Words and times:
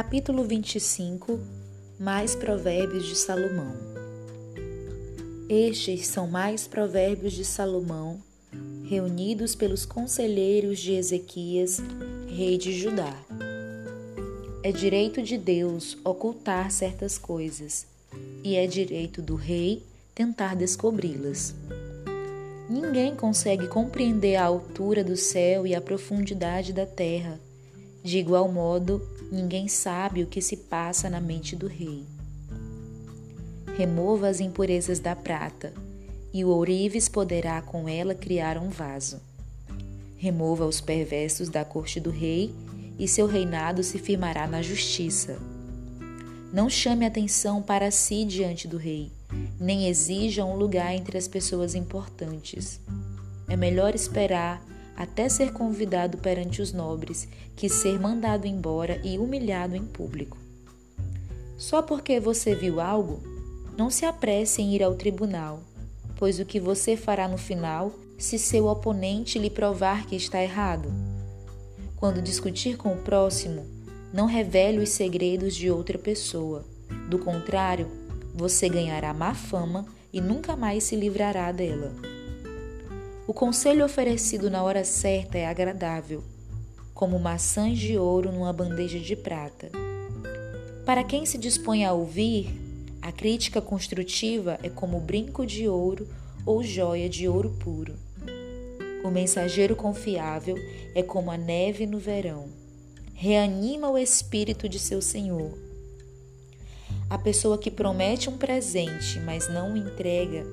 Capítulo 0.00 0.44
25 0.44 1.40
Mais 1.98 2.36
Provérbios 2.36 3.04
de 3.04 3.16
Salomão 3.16 3.74
Estes 5.48 6.06
são 6.06 6.28
mais 6.28 6.68
provérbios 6.68 7.32
de 7.32 7.44
Salomão, 7.44 8.22
reunidos 8.84 9.56
pelos 9.56 9.84
conselheiros 9.84 10.78
de 10.78 10.92
Ezequias, 10.92 11.82
rei 12.28 12.56
de 12.56 12.72
Judá. 12.78 13.12
É 14.62 14.70
direito 14.70 15.20
de 15.20 15.36
Deus 15.36 15.98
ocultar 16.04 16.70
certas 16.70 17.18
coisas, 17.18 17.84
e 18.44 18.54
é 18.54 18.68
direito 18.68 19.20
do 19.20 19.34
rei 19.34 19.82
tentar 20.14 20.54
descobri-las. 20.54 21.56
Ninguém 22.70 23.16
consegue 23.16 23.66
compreender 23.66 24.36
a 24.36 24.44
altura 24.44 25.02
do 25.02 25.16
céu 25.16 25.66
e 25.66 25.74
a 25.74 25.80
profundidade 25.80 26.72
da 26.72 26.86
terra. 26.86 27.47
De 28.08 28.16
igual 28.16 28.50
modo, 28.50 29.06
ninguém 29.30 29.68
sabe 29.68 30.22
o 30.22 30.26
que 30.26 30.40
se 30.40 30.56
passa 30.56 31.10
na 31.10 31.20
mente 31.20 31.54
do 31.54 31.66
rei. 31.66 32.06
Remova 33.76 34.28
as 34.28 34.40
impurezas 34.40 34.98
da 34.98 35.14
prata, 35.14 35.74
e 36.32 36.42
o 36.42 36.48
ourives 36.48 37.06
poderá 37.06 37.60
com 37.60 37.86
ela 37.86 38.14
criar 38.14 38.56
um 38.56 38.70
vaso. 38.70 39.20
Remova 40.16 40.64
os 40.64 40.80
perversos 40.80 41.50
da 41.50 41.66
corte 41.66 42.00
do 42.00 42.08
rei, 42.08 42.54
e 42.98 43.06
seu 43.06 43.26
reinado 43.26 43.82
se 43.82 43.98
firmará 43.98 44.46
na 44.46 44.62
justiça. 44.62 45.38
Não 46.50 46.70
chame 46.70 47.04
atenção 47.04 47.60
para 47.60 47.90
si 47.90 48.24
diante 48.24 48.66
do 48.66 48.78
rei 48.78 49.12
nem 49.60 49.86
exija 49.86 50.46
um 50.46 50.56
lugar 50.56 50.94
entre 50.94 51.18
as 51.18 51.28
pessoas 51.28 51.74
importantes. 51.74 52.80
É 53.46 53.54
melhor 53.54 53.94
esperar 53.94 54.62
até 54.98 55.28
ser 55.28 55.52
convidado 55.52 56.18
perante 56.18 56.60
os 56.60 56.72
nobres 56.72 57.28
que 57.54 57.68
ser 57.68 58.00
mandado 58.00 58.48
embora 58.48 59.00
e 59.04 59.16
humilhado 59.16 59.76
em 59.76 59.84
público. 59.84 60.36
Só 61.56 61.80
porque 61.80 62.18
você 62.18 62.52
viu 62.52 62.80
algo, 62.80 63.22
não 63.76 63.90
se 63.90 64.04
apresse 64.04 64.60
em 64.60 64.74
ir 64.74 64.82
ao 64.82 64.96
tribunal, 64.96 65.60
pois 66.16 66.40
o 66.40 66.44
que 66.44 66.58
você 66.58 66.96
fará 66.96 67.28
no 67.28 67.38
final 67.38 67.92
se 68.18 68.40
seu 68.40 68.66
oponente 68.66 69.38
lhe 69.38 69.48
provar 69.48 70.04
que 70.04 70.16
está 70.16 70.42
errado? 70.42 70.92
Quando 71.94 72.20
discutir 72.20 72.76
com 72.76 72.92
o 72.92 73.02
próximo, 73.02 73.64
não 74.12 74.26
revele 74.26 74.80
os 74.80 74.88
segredos 74.88 75.54
de 75.54 75.70
outra 75.70 75.96
pessoa. 75.96 76.64
Do 77.08 77.20
contrário, 77.20 77.86
você 78.34 78.68
ganhará 78.68 79.14
má 79.14 79.32
fama 79.32 79.86
e 80.12 80.20
nunca 80.20 80.56
mais 80.56 80.82
se 80.82 80.96
livrará 80.96 81.52
dela. 81.52 82.17
O 83.28 83.34
conselho 83.34 83.84
oferecido 83.84 84.48
na 84.48 84.62
hora 84.62 84.82
certa 84.86 85.36
é 85.36 85.44
agradável, 85.44 86.24
como 86.94 87.18
maçãs 87.18 87.78
de 87.78 87.98
ouro 87.98 88.32
numa 88.32 88.54
bandeja 88.54 88.98
de 88.98 89.14
prata. 89.14 89.70
Para 90.86 91.04
quem 91.04 91.26
se 91.26 91.36
dispõe 91.36 91.84
a 91.84 91.92
ouvir, 91.92 92.48
a 93.02 93.12
crítica 93.12 93.60
construtiva 93.60 94.58
é 94.62 94.70
como 94.70 94.98
brinco 94.98 95.44
de 95.44 95.68
ouro 95.68 96.08
ou 96.46 96.64
joia 96.64 97.06
de 97.06 97.28
ouro 97.28 97.50
puro. 97.60 97.92
O 99.04 99.10
mensageiro 99.10 99.76
confiável 99.76 100.56
é 100.94 101.02
como 101.02 101.30
a 101.30 101.36
neve 101.36 101.84
no 101.84 101.98
verão. 101.98 102.48
Reanima 103.12 103.90
o 103.90 103.98
espírito 103.98 104.66
de 104.70 104.78
seu 104.78 105.02
senhor 105.02 105.68
a 107.10 107.16
pessoa 107.16 107.56
que 107.56 107.70
promete 107.70 108.28
um 108.28 108.36
presente, 108.36 109.18
mas 109.20 109.48
não 109.48 109.72
o 109.72 109.76
entrega, 109.76 110.46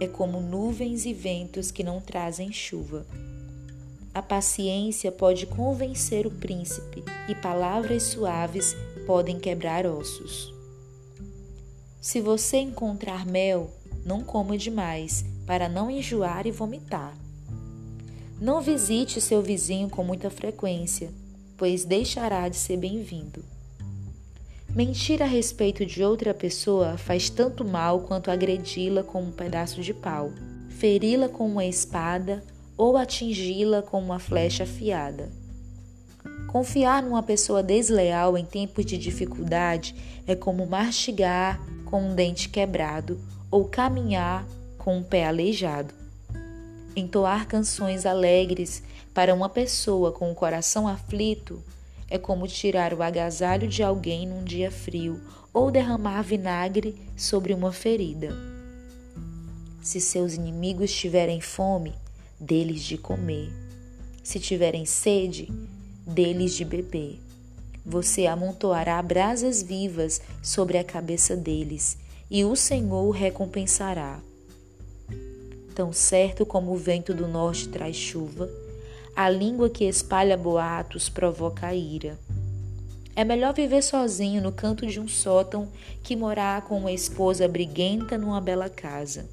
é 0.00 0.06
como 0.06 0.40
nuvens 0.40 1.04
e 1.04 1.12
ventos 1.12 1.70
que 1.70 1.82
não 1.82 2.00
trazem 2.00 2.52
chuva. 2.52 3.06
A 4.14 4.22
paciência 4.22 5.12
pode 5.12 5.46
convencer 5.46 6.26
o 6.26 6.30
príncipe, 6.30 7.04
e 7.28 7.34
palavras 7.34 8.04
suaves 8.04 8.74
podem 9.06 9.38
quebrar 9.38 9.86
ossos. 9.86 10.52
Se 12.00 12.20
você 12.20 12.58
encontrar 12.58 13.26
mel, 13.26 13.70
não 14.04 14.22
coma 14.22 14.56
demais, 14.56 15.24
para 15.46 15.68
não 15.68 15.90
enjoar 15.90 16.46
e 16.46 16.50
vomitar. 16.50 17.16
Não 18.40 18.60
visite 18.60 19.20
seu 19.20 19.42
vizinho 19.42 19.88
com 19.88 20.04
muita 20.04 20.30
frequência, 20.30 21.10
pois 21.56 21.84
deixará 21.84 22.48
de 22.48 22.56
ser 22.56 22.76
bem-vindo. 22.76 23.44
Mentir 24.78 25.20
a 25.20 25.26
respeito 25.26 25.84
de 25.84 26.04
outra 26.04 26.32
pessoa 26.32 26.96
faz 26.96 27.28
tanto 27.28 27.64
mal 27.64 28.02
quanto 28.02 28.30
agredi-la 28.30 29.02
com 29.02 29.20
um 29.22 29.32
pedaço 29.32 29.80
de 29.80 29.92
pau, 29.92 30.30
feri-la 30.68 31.28
com 31.28 31.48
uma 31.48 31.66
espada 31.66 32.44
ou 32.76 32.96
atingi-la 32.96 33.82
com 33.82 34.00
uma 34.00 34.20
flecha 34.20 34.62
afiada. 34.62 35.32
Confiar 36.46 37.02
numa 37.02 37.24
pessoa 37.24 37.60
desleal 37.60 38.38
em 38.38 38.44
tempos 38.44 38.86
de 38.86 38.96
dificuldade 38.96 39.96
é 40.28 40.36
como 40.36 40.64
mastigar 40.64 41.60
com 41.84 42.00
um 42.00 42.14
dente 42.14 42.48
quebrado 42.48 43.20
ou 43.50 43.64
caminhar 43.64 44.46
com 44.78 44.98
um 44.98 45.02
pé 45.02 45.26
aleijado. 45.26 45.92
Entoar 46.94 47.48
canções 47.48 48.06
alegres 48.06 48.80
para 49.12 49.34
uma 49.34 49.48
pessoa 49.48 50.12
com 50.12 50.30
o 50.30 50.36
coração 50.36 50.86
aflito 50.86 51.60
é 52.10 52.18
como 52.18 52.48
tirar 52.48 52.94
o 52.94 53.02
agasalho 53.02 53.68
de 53.68 53.82
alguém 53.82 54.26
num 54.26 54.44
dia 54.44 54.70
frio 54.70 55.20
ou 55.52 55.70
derramar 55.70 56.22
vinagre 56.22 56.94
sobre 57.16 57.52
uma 57.52 57.72
ferida. 57.72 58.34
Se 59.82 60.00
seus 60.00 60.34
inimigos 60.34 60.92
tiverem 60.92 61.40
fome, 61.40 61.94
deles 62.38 62.82
de 62.82 62.96
comer. 62.96 63.50
Se 64.22 64.38
tiverem 64.38 64.84
sede, 64.84 65.50
deles 66.06 66.54
de 66.54 66.64
beber. 66.64 67.18
Você 67.84 68.26
amontoará 68.26 69.00
brasas 69.02 69.62
vivas 69.62 70.20
sobre 70.42 70.76
a 70.76 70.84
cabeça 70.84 71.34
deles, 71.34 71.96
e 72.30 72.44
o 72.44 72.54
Senhor 72.54 73.06
o 73.06 73.10
recompensará. 73.10 74.20
Tão 75.74 75.92
certo 75.92 76.44
como 76.44 76.72
o 76.72 76.76
vento 76.76 77.14
do 77.14 77.26
norte 77.26 77.68
traz 77.68 77.96
chuva, 77.96 78.50
a 79.18 79.28
língua 79.28 79.68
que 79.68 79.82
espalha 79.82 80.36
boatos 80.36 81.08
provoca 81.08 81.66
a 81.66 81.74
ira. 81.74 82.16
É 83.16 83.24
melhor 83.24 83.52
viver 83.52 83.82
sozinho 83.82 84.40
no 84.40 84.52
canto 84.52 84.86
de 84.86 85.00
um 85.00 85.08
sótão 85.08 85.72
que 86.04 86.14
morar 86.14 86.62
com 86.62 86.78
uma 86.78 86.92
esposa 86.92 87.48
briguenta 87.48 88.16
numa 88.16 88.40
bela 88.40 88.68
casa. 88.68 89.28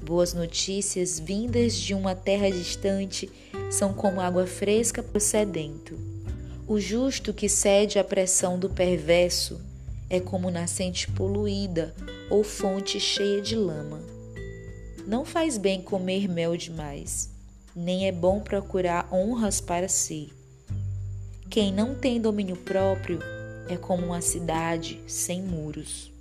Boas 0.00 0.32
notícias 0.32 1.18
vindas 1.18 1.74
de 1.74 1.92
uma 1.92 2.14
terra 2.14 2.48
distante 2.52 3.28
são 3.68 3.92
como 3.92 4.20
água 4.20 4.46
fresca 4.46 5.02
para 5.02 5.18
o 5.18 5.20
sedento. 5.20 5.98
O 6.64 6.78
justo 6.78 7.34
que 7.34 7.48
cede 7.48 7.98
à 7.98 8.04
pressão 8.04 8.60
do 8.60 8.70
perverso 8.70 9.60
é 10.08 10.20
como 10.20 10.52
nascente 10.52 11.10
poluída 11.10 11.92
ou 12.30 12.44
fonte 12.44 13.00
cheia 13.00 13.42
de 13.42 13.56
lama. 13.56 14.00
Não 15.04 15.24
faz 15.24 15.58
bem 15.58 15.82
comer 15.82 16.28
mel 16.28 16.56
demais 16.56 17.36
nem 17.78 18.08
é 18.08 18.12
bom 18.12 18.40
procurar 18.40 19.08
honras 19.12 19.60
para 19.60 19.86
si. 19.86 20.32
Quem 21.48 21.72
não 21.72 21.94
tem 21.94 22.20
domínio 22.20 22.56
próprio 22.56 23.20
é 23.68 23.76
como 23.76 24.06
uma 24.06 24.20
cidade 24.20 25.00
sem 25.06 25.40
muros. 25.40 26.12